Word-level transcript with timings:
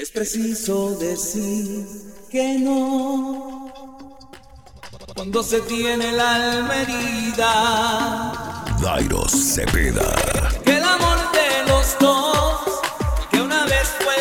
Es 0.00 0.10
preciso 0.10 0.96
decir 0.98 1.86
que 2.30 2.58
no. 2.58 3.70
Cuando 5.14 5.42
se 5.42 5.60
tiene 5.60 6.10
la 6.12 6.36
alma 6.36 6.74
herida. 6.80 8.64
se 9.28 9.66
Cepeda. 9.66 10.14
Que 10.64 10.78
el 10.78 10.84
amor 10.84 11.18
de 11.32 11.70
los 11.70 11.98
dos, 12.00 12.80
que 13.30 13.42
una 13.42 13.66
vez 13.66 13.88
fue 13.98 14.14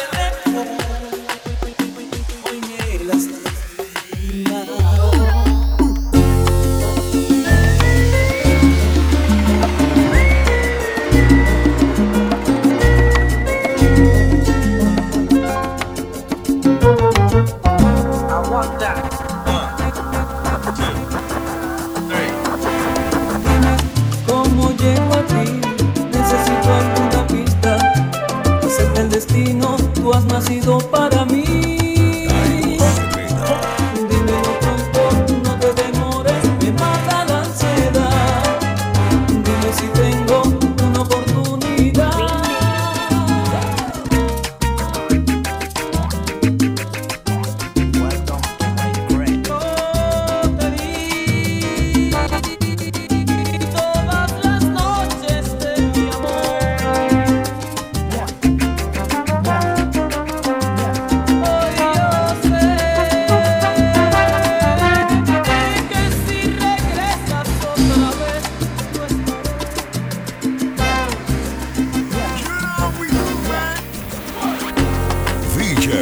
DJ 75.70 75.94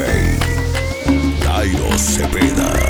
Dairo 1.44 1.98
Cepeda. 1.98 2.87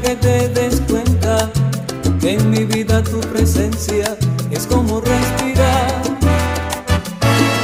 que 0.00 0.14
te 0.16 0.48
des 0.48 0.80
cuenta 0.88 1.50
que 2.20 2.34
en 2.34 2.50
mi 2.50 2.64
vida 2.64 3.02
tu 3.02 3.20
presencia 3.20 4.16
es 4.50 4.66
como 4.66 5.00
respirar. 5.00 6.02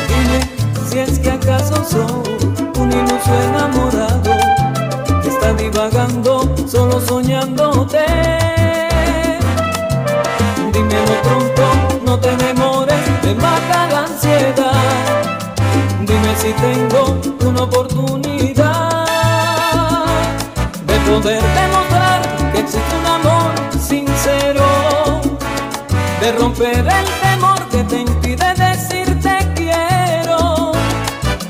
Dime 0.09 0.41
si 0.89 0.99
es 0.99 1.19
que 1.19 1.31
acaso 1.31 1.85
soy 1.85 2.81
un 2.81 2.91
iluso 2.91 3.33
enamorado 3.49 4.33
que 5.23 5.29
está 5.29 5.53
divagando 5.55 6.55
solo 6.67 7.01
soñándote. 7.01 8.05
Dímelo 10.73 11.15
pronto, 11.23 12.01
no 12.07 12.19
te 12.19 12.37
demores, 12.37 13.01
me 13.25 13.35
mata 13.35 13.89
la 13.91 14.05
ansiedad. 14.05 15.23
Dime 16.01 16.37
si 16.41 16.53
tengo 16.55 17.21
una 17.47 17.63
oportunidad 17.63 18.12
de 26.23 26.31
romper 26.31 26.79
el 26.79 27.07
temor 27.21 27.69
que 27.69 27.83
te 27.83 28.01
impide 28.03 28.55
decirte 28.55 29.39
quiero, 29.57 30.71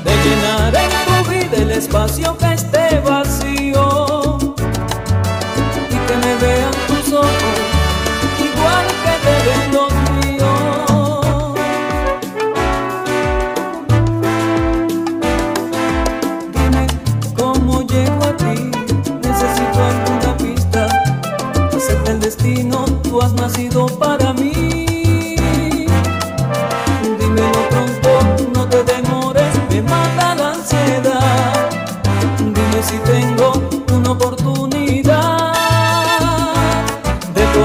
de 0.03 0.13
llenar 0.23 0.73
en 0.75 0.89
tu 1.05 1.29
vida 1.29 1.57
el 1.57 1.71
espacio 1.71 2.35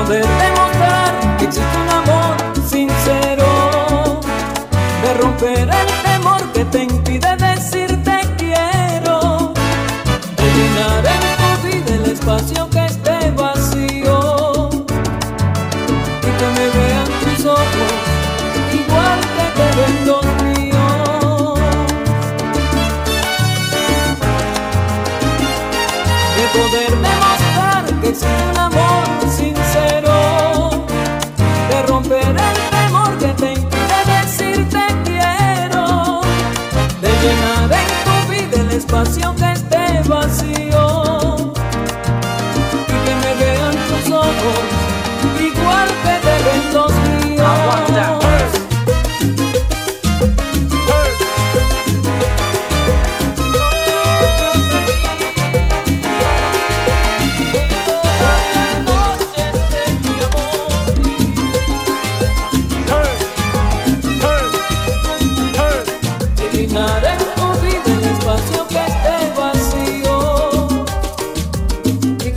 poder 0.08 0.25
demostrar 0.25 1.37
que 1.37 1.44
existe 1.44 1.76
un 1.76 1.88
amor 1.90 2.37
sincero 2.66 3.44
de 5.02 5.14
romper 5.20 5.78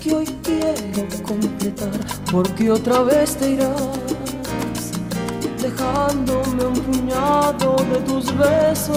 que 0.00 0.14
hoy 0.14 0.26
quiero 0.42 1.22
completar, 1.22 1.90
porque 2.30 2.70
otra 2.70 3.02
vez 3.02 3.36
te 3.36 3.50
irás, 3.50 3.70
dejándome 5.60 6.66
un 6.66 6.74
puñado 6.74 7.76
de 7.92 8.00
tus 8.00 8.36
besos. 8.36 8.94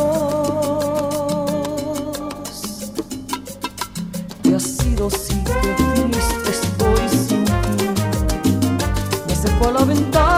Y 4.44 4.54
ha 4.54 4.60
sido 4.60 5.10
si 5.10 5.36
que 5.44 5.74
triste 6.12 6.50
estoy 6.50 7.10
sin 7.10 7.46
ti, 7.46 8.52
me 9.28 9.34
acerco 9.34 9.68
a 9.68 9.72
la 9.72 9.86
ventana. 9.86 10.37